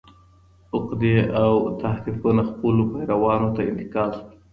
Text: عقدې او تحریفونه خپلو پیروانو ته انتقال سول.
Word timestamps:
عقدې 0.75 1.15
او 1.43 1.53
تحریفونه 1.83 2.41
خپلو 2.51 2.83
پیروانو 2.93 3.49
ته 3.55 3.61
انتقال 3.71 4.09
سول. 4.17 4.33